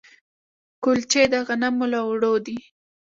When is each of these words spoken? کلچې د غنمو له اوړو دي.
کلچې 0.83 1.23
د 1.33 1.35
غنمو 1.47 1.85
له 1.93 1.99
اوړو 2.05 2.33
دي. 2.45 2.57